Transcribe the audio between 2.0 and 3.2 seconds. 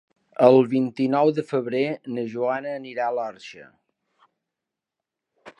na Joana irà a